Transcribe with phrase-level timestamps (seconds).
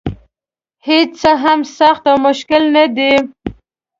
[0.87, 3.13] هېڅ څه هم سخت او مشکل نه دي.